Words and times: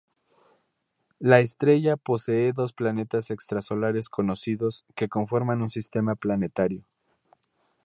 La 1.19 1.41
estrella 1.41 1.95
posee 1.95 2.53
dos 2.53 2.73
planetas 2.73 3.29
extrasolares 3.29 4.09
conocidos, 4.09 4.83
que 4.95 5.07
conforman 5.07 5.61
un 5.61 5.69
sistema 5.69 6.15
planetario. 6.15 6.83